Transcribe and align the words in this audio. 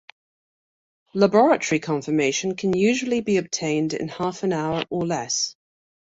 Laboratory 1.13 1.77
confirmation 1.77 2.55
can 2.55 2.75
usually 2.75 3.21
be 3.21 3.37
obtained 3.37 3.93
in 3.93 4.07
half 4.07 4.41
an 4.41 4.51
hour 4.51 4.83
or 4.89 5.05
less. 5.05 5.55